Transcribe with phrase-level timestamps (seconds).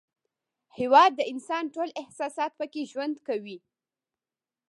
[0.77, 3.57] هېواد د انسان ټول احساسات پکې ژوند کوي.